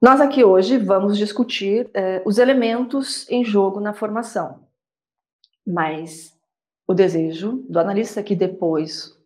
Nós 0.00 0.20
aqui 0.20 0.44
hoje 0.44 0.78
vamos 0.78 1.18
discutir 1.18 1.90
eh, 1.92 2.22
os 2.24 2.38
elementos 2.38 3.28
em 3.28 3.44
jogo 3.44 3.80
na 3.80 3.92
formação, 3.92 4.60
mas 5.66 6.38
o 6.86 6.94
desejo 6.94 7.64
do 7.68 7.80
analista 7.80 8.22
que 8.22 8.36
depois 8.36 9.18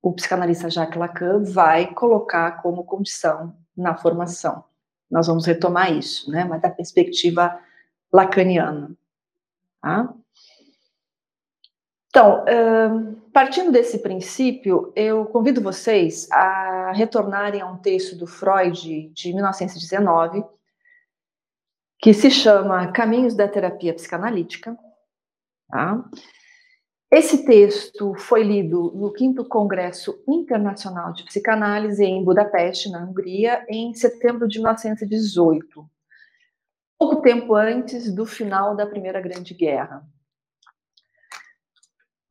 o 0.00 0.14
psicanalista 0.14 0.70
Jacques 0.70 0.98
Lacan 0.98 1.42
vai 1.42 1.92
colocar 1.92 2.62
como 2.62 2.84
condição 2.84 3.54
na 3.76 3.94
formação. 3.94 4.64
Nós 5.10 5.26
vamos 5.26 5.44
retomar 5.44 5.92
isso, 5.92 6.30
né? 6.30 6.44
Mas 6.44 6.62
da 6.62 6.70
perspectiva 6.70 7.60
lacaniana. 8.10 8.96
Tá? 9.82 10.14
Então, 12.16 12.46
partindo 13.30 13.70
desse 13.70 13.98
princípio, 13.98 14.90
eu 14.96 15.26
convido 15.26 15.60
vocês 15.60 16.26
a 16.32 16.90
retornarem 16.94 17.60
a 17.60 17.70
um 17.70 17.76
texto 17.76 18.16
do 18.16 18.26
Freud 18.26 19.10
de 19.10 19.34
1919, 19.34 20.42
que 21.98 22.14
se 22.14 22.30
chama 22.30 22.90
Caminhos 22.90 23.34
da 23.34 23.46
Terapia 23.46 23.92
Psicanalítica. 23.92 24.74
Tá? 25.68 26.08
Esse 27.10 27.44
texto 27.44 28.14
foi 28.14 28.42
lido 28.42 28.92
no 28.94 29.14
5 29.14 29.44
Congresso 29.44 30.18
Internacional 30.26 31.12
de 31.12 31.22
Psicanálise 31.22 32.02
em 32.02 32.24
Budapeste, 32.24 32.90
na 32.90 33.04
Hungria, 33.04 33.62
em 33.68 33.92
setembro 33.92 34.48
de 34.48 34.58
1918, 34.58 35.86
pouco 36.98 37.20
tempo 37.20 37.54
antes 37.54 38.10
do 38.10 38.24
final 38.24 38.74
da 38.74 38.86
Primeira 38.86 39.20
Grande 39.20 39.52
Guerra. 39.52 40.02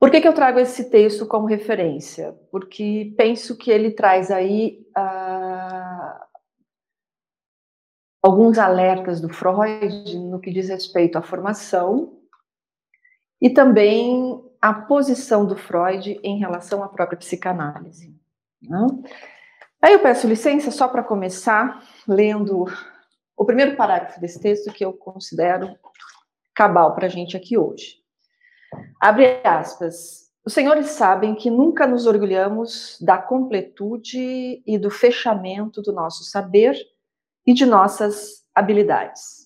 Por 0.06 0.12
que, 0.12 0.22
que 0.22 0.28
eu 0.28 0.34
trago 0.34 0.60
esse 0.60 0.92
texto 0.92 1.26
como 1.26 1.48
referência? 1.48 2.38
Porque 2.52 3.12
penso 3.18 3.58
que 3.58 3.72
ele 3.72 3.90
traz 3.90 4.30
aí 4.30 4.86
uh, 4.96 6.24
alguns 8.22 8.60
alertas 8.60 9.20
do 9.20 9.30
Freud 9.30 10.16
no 10.20 10.40
que 10.40 10.52
diz 10.52 10.70
respeito 10.70 11.18
à 11.18 11.24
formação 11.24 12.20
e 13.42 13.50
também 13.50 14.48
a 14.62 14.76
posição 14.76 15.44
do 15.44 15.56
Freud 15.56 16.20
em 16.22 16.38
relação 16.38 16.84
à 16.84 16.88
própria 16.88 17.18
psicanálise. 17.18 18.16
Né? 18.62 18.86
Aí 19.82 19.94
eu 19.94 20.04
peço 20.04 20.28
licença 20.28 20.70
só 20.70 20.88
para 20.88 21.02
começar 21.02 21.84
lendo 22.08 22.66
o 23.36 23.44
primeiro 23.44 23.76
parágrafo 23.76 24.22
desse 24.22 24.40
texto 24.40 24.72
que 24.72 24.86
eu 24.86 24.94
considero 24.94 25.76
cabal 26.54 26.94
para 26.94 27.08
a 27.08 27.10
gente 27.10 27.36
aqui 27.36 27.58
hoje. 27.58 28.05
Abre 29.00 29.42
aspas. 29.44 30.26
Os 30.46 30.54
senhores 30.54 30.92
sabem 30.92 31.34
que 31.34 31.50
nunca 31.50 31.88
nos 31.88 32.06
orgulhamos 32.06 32.98
da 33.02 33.18
completude 33.18 34.62
e 34.66 34.78
do 34.78 34.92
fechamento 34.92 35.82
do 35.82 35.92
nosso 35.92 36.24
saber 36.24 36.78
e 37.46 37.54
de 37.54 37.66
nossas 37.66 38.44
habilidades. 38.54 39.46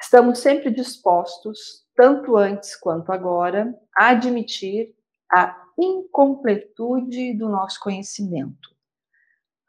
Estamos 0.00 0.38
sempre 0.38 0.70
dispostos 0.70 1.84
tanto 1.94 2.36
antes 2.36 2.74
quanto 2.76 3.12
agora, 3.12 3.74
a 3.94 4.08
admitir 4.08 4.94
a 5.30 5.54
incompletude 5.78 7.34
do 7.34 7.48
nosso 7.48 7.78
conhecimento, 7.78 8.70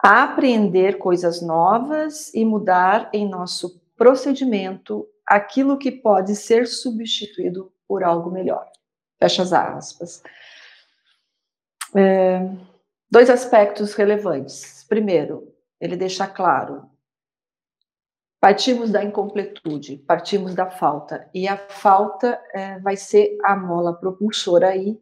a 0.01 0.23
aprender 0.23 0.97
coisas 0.97 1.41
novas 1.41 2.33
e 2.33 2.45
mudar 2.45 3.09
em 3.13 3.27
nosso 3.27 3.81
procedimento 3.97 5.05
aquilo 5.27 5.77
que 5.77 5.91
pode 5.91 6.35
ser 6.35 6.67
substituído 6.67 7.70
por 7.91 8.05
algo 8.05 8.31
melhor. 8.31 8.71
Fecha 9.19 9.41
as 9.41 9.51
aspas. 9.51 10.23
É, 11.93 12.39
dois 13.11 13.29
aspectos 13.29 13.93
relevantes. 13.95 14.85
Primeiro, 14.87 15.53
ele 15.77 15.97
deixa 15.97 16.25
claro 16.25 16.89
Partimos 18.39 18.89
da 18.89 19.03
incompletude, 19.03 19.97
partimos 19.97 20.55
da 20.55 20.67
falta, 20.67 21.29
e 21.31 21.47
a 21.47 21.55
falta 21.55 22.41
é, 22.55 22.79
vai 22.79 22.97
ser 22.97 23.37
a 23.43 23.55
mola 23.55 23.93
propulsora 23.93 24.69
aí 24.69 24.99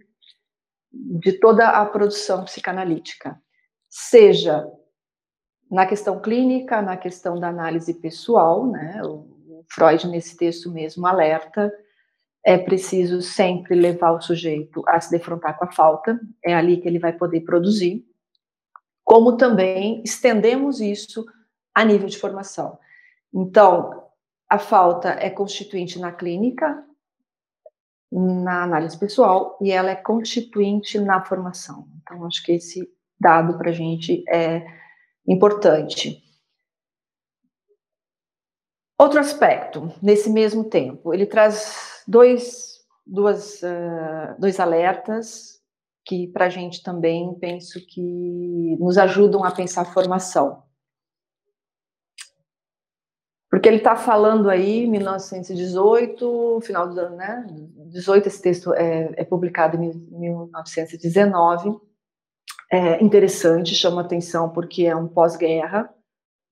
de 0.92 1.32
toda 1.40 1.70
a 1.70 1.86
produção 1.86 2.44
psicanalítica, 2.44 3.42
seja 3.88 4.70
na 5.72 5.86
questão 5.86 6.20
clínica, 6.20 6.82
na 6.82 6.98
questão 6.98 7.40
da 7.40 7.48
análise 7.48 7.94
pessoal, 7.94 8.68
né? 8.68 9.02
O 9.06 9.64
Freud 9.70 10.08
nesse 10.10 10.36
texto 10.36 10.70
mesmo 10.70 11.08
alerta, 11.08 11.72
é 12.44 12.58
preciso 12.58 13.22
sempre 13.22 13.76
levar 13.76 14.12
o 14.12 14.22
sujeito 14.22 14.84
a 14.88 15.00
se 15.00 15.12
defrontar 15.12 15.58
com 15.58 15.66
a 15.66 15.72
falta, 15.72 16.20
é 16.44 16.54
ali 16.54 16.78
que 16.78 16.88
ele 16.88 17.00
vai 17.00 17.14
poder 17.14 17.42
produzir, 17.42 18.06
como 19.04 19.38
também 19.38 20.02
estendemos 20.04 20.80
isso 20.80 21.26
a 21.74 21.84
nível 21.84 22.08
de 22.08 22.18
formação. 22.18 22.78
Então, 23.34 24.08
a 24.48 24.58
falta 24.58 25.10
é 25.10 25.30
constituinte 25.30 26.00
na 26.00 26.12
clínica, 26.12 26.84
na 28.12 28.64
análise 28.64 28.98
pessoal, 28.98 29.58
e 29.62 29.72
ela 29.72 29.92
é 29.92 29.96
constituinte 29.96 31.00
na 31.00 31.24
formação. 31.24 31.88
Então, 32.02 32.26
acho 32.26 32.44
que 32.44 32.54
esse 32.54 32.88
dado 33.20 33.58
para 33.58 33.70
a 33.70 33.74
gente 33.74 34.24
é 34.28 34.66
importante. 35.28 36.24
Outro 38.98 39.20
aspecto, 39.20 39.94
nesse 40.02 40.30
mesmo 40.30 40.64
tempo, 40.64 41.14
ele 41.14 41.26
traz 41.26 41.89
dois, 42.10 42.80
duas, 43.06 43.62
uh, 43.62 44.40
dois 44.40 44.60
alertas 44.60 45.60
que, 46.04 46.28
para 46.28 46.46
a 46.46 46.50
gente 46.50 46.82
também, 46.82 47.38
penso 47.40 47.80
que 47.86 48.76
nos 48.80 48.98
ajudam 48.98 49.44
a 49.44 49.52
pensar 49.52 49.84
a 49.84 49.94
formação. 49.94 50.64
Porque 53.50 53.68
ele 53.68 53.78
está 53.78 53.96
falando 53.96 54.50
aí, 54.50 54.88
1918, 54.88 56.62
final 56.62 56.90
do 56.90 57.00
ano, 57.00 57.16
né? 57.16 57.46
18, 57.88 58.28
esse 58.28 58.42
texto 58.42 58.74
é, 58.74 59.12
é 59.18 59.24
publicado 59.24 59.78
em 59.78 59.94
1919. 60.12 61.80
É 62.72 63.04
interessante, 63.04 63.74
chama 63.76 64.02
atenção 64.02 64.50
porque 64.50 64.86
é 64.86 64.96
um 64.96 65.08
pós-guerra, 65.08 65.94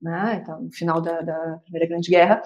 né? 0.01 0.39
Então, 0.41 0.61
no 0.61 0.71
final 0.71 0.99
da, 0.99 1.21
da 1.21 1.59
Primeira 1.63 1.87
Grande 1.87 2.09
Guerra. 2.09 2.41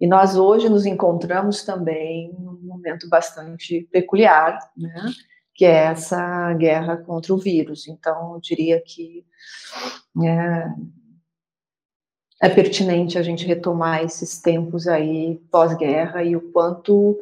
E 0.00 0.06
nós 0.06 0.36
hoje 0.36 0.68
nos 0.68 0.86
encontramos 0.86 1.64
também 1.64 2.32
num 2.38 2.60
momento 2.62 3.08
bastante 3.08 3.88
peculiar, 3.90 4.58
né? 4.76 5.12
Que 5.54 5.64
é 5.64 5.86
essa 5.86 6.54
guerra 6.54 6.96
contra 6.96 7.34
o 7.34 7.38
vírus. 7.38 7.88
Então, 7.88 8.34
eu 8.34 8.40
diria 8.40 8.80
que 8.80 9.26
é, 10.24 10.68
é 12.42 12.48
pertinente 12.48 13.18
a 13.18 13.22
gente 13.22 13.44
retomar 13.44 14.04
esses 14.04 14.40
tempos 14.40 14.86
aí 14.86 15.40
pós-guerra 15.50 16.22
e 16.22 16.36
o 16.36 16.52
quanto 16.52 17.18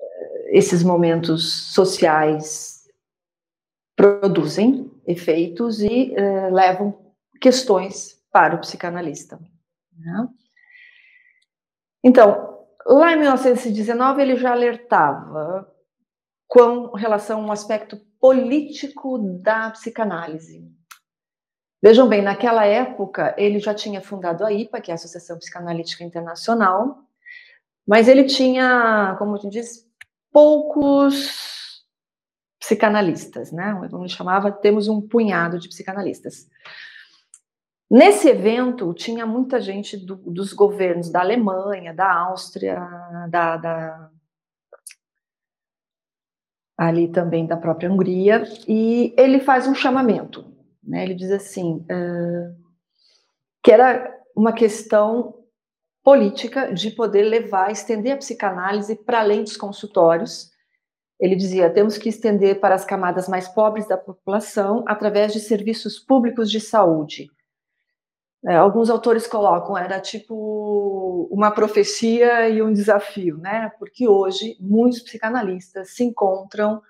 eh, 0.00 0.58
esses 0.58 0.82
momentos 0.82 1.72
sociais 1.72 2.78
produzem 3.94 4.90
efeitos 5.06 5.80
e 5.80 6.14
uh, 6.14 6.54
levam 6.54 6.96
questões 7.40 8.22
para 8.30 8.54
o 8.54 8.60
psicanalista. 8.60 9.40
Né? 9.96 10.28
Então, 12.02 12.66
lá 12.86 13.12
em 13.12 13.18
1919 13.18 14.22
ele 14.22 14.36
já 14.36 14.52
alertava 14.52 15.70
com 16.46 16.92
relação 16.92 17.44
ao 17.44 17.52
aspecto 17.52 17.96
político 18.20 19.18
da 19.18 19.70
psicanálise. 19.70 20.66
Vejam 21.82 22.08
bem, 22.08 22.22
naquela 22.22 22.64
época 22.64 23.34
ele 23.38 23.60
já 23.60 23.72
tinha 23.72 24.00
fundado 24.00 24.44
a 24.44 24.52
IPA, 24.52 24.80
que 24.80 24.90
é 24.90 24.94
a 24.94 24.96
Associação 24.96 25.38
Psicanalítica 25.38 26.02
Internacional, 26.02 27.04
mas 27.86 28.08
ele 28.08 28.24
tinha, 28.24 29.14
como 29.18 29.36
a 29.36 29.38
gente 29.38 29.52
diz, 29.52 29.86
poucos 30.32 31.84
psicanalistas, 32.58 33.52
né? 33.52 33.72
Como 33.90 34.02
ele 34.02 34.08
chamava, 34.08 34.50
temos 34.50 34.88
um 34.88 35.00
punhado 35.00 35.58
de 35.58 35.68
psicanalistas. 35.68 36.48
Nesse 37.90 38.28
evento 38.28 38.92
tinha 38.92 39.24
muita 39.24 39.60
gente 39.60 39.96
do, 39.96 40.16
dos 40.16 40.52
governos 40.52 41.10
da 41.10 41.20
Alemanha, 41.20 41.94
da 41.94 42.12
Áustria, 42.12 42.78
da, 43.30 43.56
da 43.56 44.10
ali 46.76 47.08
também 47.08 47.46
da 47.46 47.56
própria 47.56 47.90
Hungria, 47.90 48.44
e 48.68 49.12
ele 49.16 49.40
faz 49.40 49.66
um 49.66 49.74
chamamento. 49.74 50.44
Né? 50.82 51.02
Ele 51.02 51.14
diz 51.14 51.30
assim, 51.30 51.84
uh, 51.90 52.54
que 53.64 53.72
era 53.72 54.14
uma 54.36 54.52
questão 54.52 55.34
política 56.04 56.72
de 56.72 56.90
poder 56.90 57.22
levar, 57.22 57.72
estender 57.72 58.12
a 58.12 58.16
psicanálise 58.16 58.94
para 58.96 59.20
além 59.20 59.42
dos 59.42 59.56
consultórios. 59.56 60.50
Ele 61.18 61.34
dizia: 61.34 61.68
temos 61.68 61.98
que 61.98 62.08
estender 62.08 62.60
para 62.60 62.74
as 62.74 62.84
camadas 62.84 63.28
mais 63.28 63.48
pobres 63.48 63.88
da 63.88 63.96
população 63.96 64.84
através 64.86 65.32
de 65.32 65.40
serviços 65.40 65.98
públicos 65.98 66.50
de 66.50 66.60
saúde. 66.60 67.28
É, 68.46 68.54
alguns 68.54 68.88
autores 68.88 69.26
colocam, 69.26 69.76
era 69.76 70.00
tipo 70.00 71.28
uma 71.30 71.50
profecia 71.50 72.48
e 72.48 72.62
um 72.62 72.72
desafio, 72.72 73.36
né? 73.38 73.72
Porque 73.78 74.06
hoje 74.06 74.56
muitos 74.60 75.00
psicanalistas 75.00 75.94
se 75.94 76.04
encontram 76.04 76.80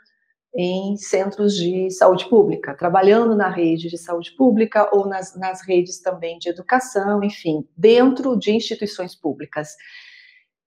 em 0.55 0.97
centros 0.97 1.55
de 1.55 1.91
saúde 1.91 2.29
pública, 2.29 2.75
trabalhando 2.75 3.35
na 3.35 3.49
rede 3.49 3.89
de 3.89 3.99
saúde 3.99 4.33
pública 4.37 4.89
ou 4.93 5.07
nas, 5.07 5.37
nas 5.37 5.67
redes 5.67 6.01
também 6.01 6.39
de 6.39 6.49
educação, 6.49 7.23
enfim, 7.23 7.67
dentro 7.77 8.37
de 8.37 8.51
instituições 8.51 9.15
públicas. 9.15 9.75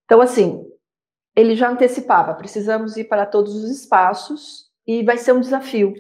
Então, 0.06 0.22
assim, 0.22 0.66
ele 1.36 1.56
já 1.56 1.70
antecipava, 1.70 2.34
precisamos 2.34 2.98
ir 2.98 3.06
para 3.06 3.26
todos 3.26 3.56
os 3.56 3.70
espaços 3.70 4.70
e 4.86 5.04
vai 5.04 5.18
ser 5.18 5.34
um 5.34 5.40
desafio, 5.40 5.94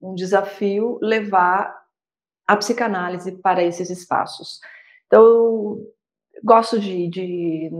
um 0.00 0.14
desafio 0.14 0.98
levar 1.00 1.83
a 2.46 2.56
psicanálise 2.56 3.32
para 3.32 3.62
esses 3.62 3.90
espaços. 3.90 4.60
Então, 5.06 5.78
gosto 6.42 6.78
de, 6.78 7.08
de 7.08 7.70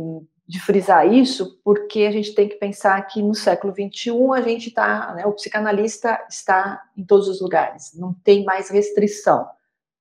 de 0.47 0.61
frisar 0.61 1.11
isso, 1.11 1.59
porque 1.65 2.03
a 2.03 2.11
gente 2.11 2.35
tem 2.35 2.49
que 2.49 2.57
pensar 2.57 3.01
que 3.07 3.23
no 3.23 3.35
século 3.35 3.73
XXI 3.73 4.11
a 4.35 4.43
gente 4.43 4.69
está, 4.69 5.15
né, 5.15 5.27
o 5.27 5.33
psicanalista 5.33 6.23
está 6.29 6.83
em 6.97 7.05
todos 7.05 7.29
os 7.29 7.41
lugares, 7.41 7.93
não 7.95 8.13
tem 8.13 8.45
mais 8.45 8.69
restrição, 8.69 9.49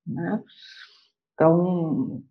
né? 0.06 0.44
Então, 1.34 2.22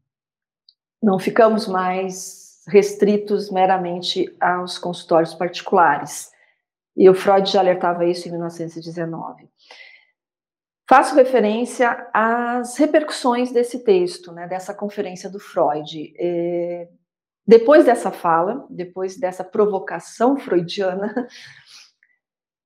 não 1.02 1.19
ficamos 1.19 1.67
mais 1.67 2.62
restritos 2.69 3.50
meramente 3.50 4.32
aos 4.38 4.79
consultórios 4.79 5.34
particulares. 5.34 6.31
E 6.96 7.08
o 7.08 7.14
Freud 7.14 7.50
já 7.50 7.58
alertava 7.58 8.05
isso 8.05 8.29
em 8.29 8.31
1919. 8.31 9.49
Faço 10.93 11.15
referência 11.15 12.06
às 12.12 12.77
repercussões 12.77 13.50
desse 13.50 13.83
texto, 13.83 14.31
né, 14.31 14.47
dessa 14.47 14.75
conferência 14.75 15.31
do 15.31 15.41
Freud. 15.41 16.12
É, 16.19 16.87
depois 17.47 17.87
dessa 17.87 18.11
fala, 18.11 18.67
depois 18.69 19.19
dessa 19.19 19.43
provocação 19.43 20.37
freudiana, 20.37 21.27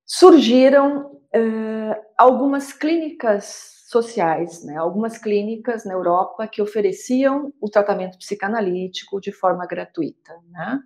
surgiram 0.05 1.05
uh, 1.13 1.95
algumas 2.17 2.73
clínicas 2.73 3.85
sociais, 3.87 4.61
né, 4.61 4.75
algumas 4.75 5.17
clínicas 5.17 5.85
na 5.85 5.93
Europa 5.93 6.49
que 6.49 6.61
ofereciam 6.61 7.53
o 7.61 7.69
tratamento 7.69 8.17
psicanalítico 8.17 9.21
de 9.21 9.31
forma 9.31 9.65
gratuita. 9.65 10.35
Né? 10.49 10.81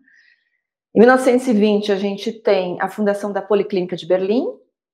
Em 0.96 1.00
1920, 1.00 1.92
a 1.92 1.96
gente 1.96 2.32
tem 2.32 2.80
a 2.80 2.88
fundação 2.88 3.34
da 3.34 3.42
Policlínica 3.42 3.96
de 3.96 4.06
Berlim, 4.06 4.46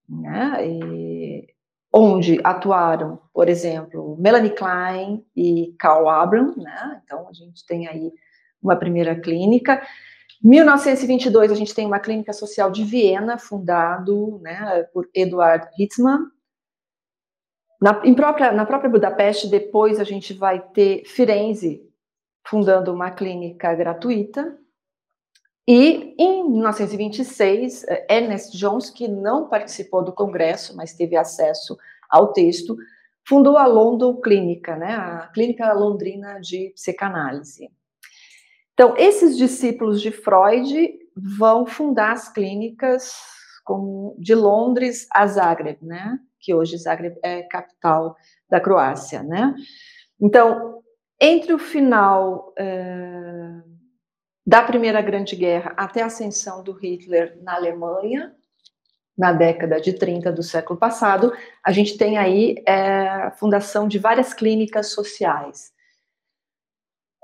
né, 0.07 0.65
e, 0.65 1.06
onde 1.97 2.39
atuaram, 2.43 3.19
por 3.33 3.49
exemplo, 3.49 4.15
Melanie 4.19 4.51
Klein 4.51 5.25
e 5.35 5.75
Karl 5.79 6.07
Abram. 6.07 6.53
Né, 6.55 7.01
então, 7.03 7.27
a 7.27 7.33
gente 7.33 7.65
tem 7.65 7.87
aí 7.87 8.13
uma 8.61 8.75
primeira 8.75 9.19
clínica. 9.19 9.81
1922 10.43 11.51
a 11.51 11.55
gente 11.55 11.73
tem 11.73 11.87
uma 11.87 11.99
clínica 11.99 12.31
social 12.31 12.69
de 12.69 12.83
Viena, 12.83 13.39
fundado 13.39 14.39
né, 14.43 14.83
por 14.93 15.09
Eduard 15.11 15.67
Hitzmann. 15.77 16.27
Na, 17.81 18.01
em 18.03 18.13
própria, 18.13 18.51
na 18.51 18.65
própria 18.65 18.89
Budapeste, 18.89 19.47
depois 19.47 19.99
a 19.99 20.03
gente 20.03 20.35
vai 20.35 20.59
ter 20.59 21.03
Firenze 21.05 21.81
fundando 22.45 22.93
uma 22.93 23.09
clínica 23.09 23.73
gratuita. 23.73 24.55
E 25.67 26.15
em 26.17 26.49
1926, 26.49 27.85
Ernest 28.09 28.57
Jones, 28.57 28.89
que 28.89 29.07
não 29.07 29.49
participou 29.49 30.01
do 30.01 30.13
congresso, 30.13 30.75
mas 30.77 30.93
teve 30.93 31.17
acesso 31.17 31.77
ao 32.09 32.31
texto, 32.31 32.77
fundou 33.27 33.57
a 33.57 33.65
London 33.65 34.15
Clínica, 34.21 34.77
né, 34.77 34.95
a 34.95 35.27
Clínica 35.33 35.73
Londrina 35.73 36.39
de 36.39 36.71
Psicanálise. 36.73 37.69
Então, 38.73 38.95
esses 38.95 39.35
discípulos 39.35 40.01
de 40.01 40.11
Freud 40.11 40.97
vão 41.15 41.65
fundar 41.65 42.13
as 42.13 42.31
clínicas 42.31 43.11
de 44.19 44.35
Londres 44.35 45.07
a 45.11 45.27
Zagreb, 45.27 45.79
né? 45.81 46.19
Que 46.39 46.53
hoje 46.53 46.77
Zagreb 46.77 47.17
é 47.21 47.41
capital 47.41 48.15
da 48.49 48.61
Croácia, 48.61 49.23
né? 49.23 49.53
Então, 50.21 50.81
entre 51.19 51.53
o 51.53 51.59
final 51.59 52.53
eh, 52.57 53.61
da 54.47 54.63
Primeira 54.63 55.01
Grande 55.01 55.35
Guerra 55.35 55.73
até 55.75 56.01
a 56.01 56.05
ascensão 56.05 56.63
do 56.63 56.71
Hitler 56.71 57.37
na 57.43 57.55
Alemanha, 57.55 58.33
na 59.17 59.33
década 59.33 59.81
de 59.81 59.91
30 59.91 60.31
do 60.31 60.41
século 60.41 60.79
passado, 60.79 61.33
a 61.61 61.73
gente 61.73 61.97
tem 61.97 62.17
aí 62.17 62.55
eh, 62.65 63.09
a 63.09 63.31
fundação 63.31 63.89
de 63.89 63.99
várias 63.99 64.33
clínicas 64.33 64.91
sociais. 64.91 65.73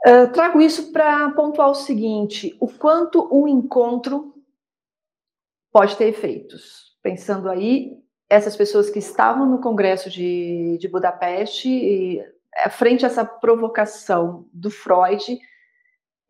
Uh, 0.06 0.30
trago 0.34 0.60
isso 0.60 0.92
para 0.92 1.30
pontuar 1.31 1.70
o 1.70 1.75
seguinte: 1.75 2.58
o 2.60 2.68
quanto 2.68 3.30
um 3.34 3.48
encontro 3.48 4.34
pode 5.72 5.96
ter 5.96 6.10
efeitos. 6.10 6.94
Pensando 7.02 7.50
aí, 7.50 7.98
essas 8.30 8.54
pessoas 8.58 8.90
que 8.90 9.00
estavam 9.00 9.46
no 9.46 9.62
Congresso 9.62 10.10
de, 10.10 10.78
de 10.78 10.90
Budapeste, 10.90 11.70
e, 11.70 12.20
eh, 12.20 12.70
frente 12.70 13.06
a 13.06 13.08
essa 13.08 13.24
provocação 13.24 14.46
do 14.52 14.70
Freud, 14.70 15.40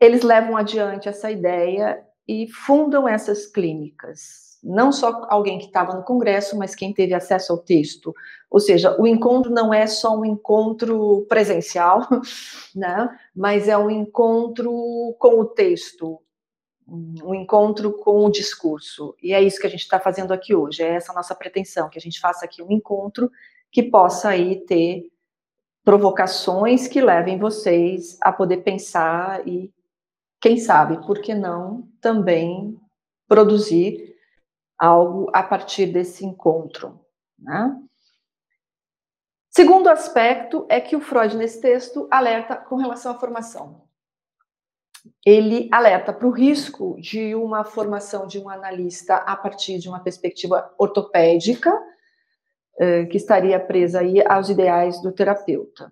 eles 0.04 0.22
levam 0.22 0.58
adiante 0.58 1.10
essa 1.10 1.32
ideia 1.32 2.04
e 2.28 2.48
fundam 2.52 3.08
essas 3.08 3.46
clínicas 3.46 4.54
não 4.64 4.94
só 4.94 5.28
alguém 5.30 5.60
que 5.60 5.66
estava 5.66 5.94
no 5.94 6.04
Congresso, 6.04 6.58
mas 6.58 6.74
quem 6.74 6.94
teve 6.94 7.14
acesso 7.14 7.52
ao 7.52 7.60
texto. 7.60 8.16
Ou 8.50 8.60
seja, 8.60 8.96
o 9.00 9.06
encontro 9.06 9.52
não 9.52 9.74
é 9.74 9.86
só 9.86 10.18
um 10.18 10.24
encontro 10.24 11.26
presencial, 11.28 12.08
né? 12.74 13.10
mas 13.36 13.68
é 13.68 13.78
um 13.78 13.90
encontro 13.90 14.72
com 15.20 15.40
o 15.40 15.46
texto, 15.46 16.22
um 16.88 17.36
encontro 17.36 17.92
com 17.98 18.26
o 18.26 18.32
discurso. 18.32 19.16
E 19.22 19.34
é 19.34 19.42
isso 19.42 19.60
que 19.60 19.68
a 19.68 19.70
gente 19.70 19.82
está 19.82 20.00
fazendo 20.00 20.32
aqui 20.32 20.56
hoje, 20.56 20.82
é 20.82 20.96
essa 20.96 21.12
nossa 21.12 21.36
pretensão, 21.36 21.90
que 21.90 22.00
a 22.00 22.02
gente 22.02 22.22
faça 22.22 22.46
aqui 22.46 22.64
um 22.64 22.72
encontro 22.72 23.30
que 23.70 23.84
possa 23.84 24.30
aí 24.30 24.62
ter 24.66 25.10
provocações 25.84 26.88
que 26.88 27.02
levem 27.02 27.38
vocês 27.38 28.18
a 28.22 28.32
poder 28.32 28.58
pensar 28.58 29.46
e, 29.46 29.74
quem 30.44 30.58
sabe, 30.58 31.02
por 31.08 31.22
que 31.22 31.34
não, 31.34 31.88
também 32.02 32.78
produzir 33.30 34.14
algo 34.78 35.32
a 35.34 35.42
partir 35.42 35.86
desse 35.86 36.26
encontro. 36.26 37.00
Né? 37.40 37.82
Segundo 39.50 39.88
aspecto 39.88 40.66
é 40.68 40.82
que 40.82 40.98
o 40.98 41.00
Freud, 41.00 41.38
nesse 41.38 41.62
texto, 41.62 42.10
alerta 42.12 42.58
com 42.58 42.76
relação 42.76 43.14
à 43.14 43.16
formação. 43.18 43.88
Ele 45.26 45.70
alerta 45.72 46.12
para 46.12 46.28
o 46.28 46.32
risco 46.32 47.00
de 47.00 47.34
uma 47.36 47.64
formação 47.64 48.28
de 48.28 48.38
um 48.38 48.50
analista 48.50 49.16
a 49.16 49.38
partir 49.38 49.80
de 49.80 49.88
uma 49.88 50.04
perspectiva 50.04 50.74
ortopédica, 50.78 51.72
eh, 52.80 53.06
que 53.06 53.16
estaria 53.16 53.58
presa 53.62 54.02
aí 54.02 54.22
aos 54.28 54.50
ideais 54.50 55.02
do 55.02 55.14
terapeuta. 55.14 55.90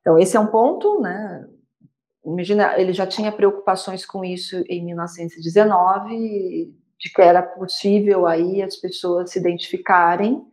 Então, 0.00 0.18
esse 0.18 0.36
é 0.36 0.40
um 0.40 0.48
ponto, 0.48 1.00
né? 1.00 1.48
Imagina, 2.28 2.78
ele 2.78 2.92
já 2.92 3.06
tinha 3.06 3.32
preocupações 3.32 4.04
com 4.04 4.22
isso 4.22 4.62
em 4.68 4.84
1919, 4.84 6.74
de 6.98 7.10
que 7.10 7.22
era 7.22 7.40
possível 7.42 8.26
aí 8.26 8.62
as 8.62 8.76
pessoas 8.76 9.30
se 9.30 9.38
identificarem 9.38 10.44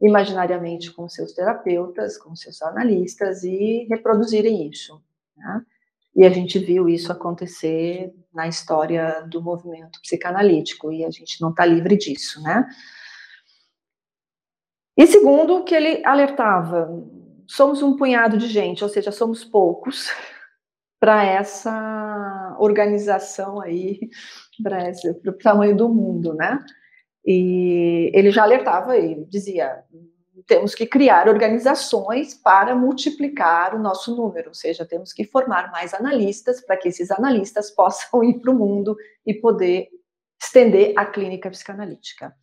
imaginariamente 0.00 0.92
com 0.92 1.08
seus 1.08 1.32
terapeutas, 1.32 2.16
com 2.16 2.36
seus 2.36 2.62
analistas 2.62 3.42
e 3.42 3.88
reproduzirem 3.90 4.68
isso. 4.68 5.02
Né? 5.36 5.62
E 6.14 6.24
a 6.24 6.30
gente 6.30 6.60
viu 6.60 6.88
isso 6.88 7.10
acontecer 7.10 8.14
na 8.32 8.46
história 8.46 9.22
do 9.22 9.42
movimento 9.42 10.00
psicanalítico 10.00 10.92
e 10.92 11.04
a 11.04 11.10
gente 11.10 11.40
não 11.40 11.50
está 11.50 11.64
livre 11.66 11.96
disso, 11.96 12.40
né? 12.42 12.68
E 14.96 15.06
segundo, 15.06 15.64
que 15.64 15.74
ele 15.74 16.02
alertava, 16.06 16.88
somos 17.46 17.82
um 17.82 17.96
punhado 17.96 18.38
de 18.38 18.46
gente, 18.46 18.82
ou 18.82 18.88
seja, 18.88 19.12
somos 19.12 19.44
poucos 19.44 20.10
para 20.98 21.24
essa 21.24 22.56
organização 22.58 23.60
aí 23.60 24.00
para 24.62 24.90
o 25.30 25.32
tamanho 25.32 25.76
do 25.76 25.88
mundo, 25.88 26.34
né? 26.34 26.58
E 27.24 28.10
ele 28.14 28.30
já 28.30 28.44
alertava, 28.44 28.96
ele 28.96 29.24
dizia, 29.28 29.84
temos 30.46 30.74
que 30.74 30.86
criar 30.86 31.28
organizações 31.28 32.34
para 32.34 32.74
multiplicar 32.74 33.74
o 33.74 33.78
nosso 33.78 34.14
número, 34.14 34.48
ou 34.48 34.54
seja, 34.54 34.86
temos 34.86 35.12
que 35.12 35.24
formar 35.24 35.70
mais 35.72 35.92
analistas 35.92 36.60
para 36.60 36.76
que 36.76 36.88
esses 36.88 37.10
analistas 37.10 37.70
possam 37.74 38.22
ir 38.22 38.40
para 38.40 38.50
o 38.50 38.54
mundo 38.54 38.96
e 39.26 39.34
poder 39.34 39.88
estender 40.40 40.92
a 40.96 41.04
clínica 41.04 41.50
psicanalítica. 41.50 42.34